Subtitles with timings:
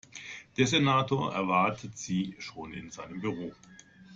[0.57, 3.53] Der Senator erwartet Sie schon in seinem Büro.